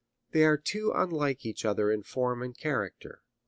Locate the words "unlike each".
0.95-1.63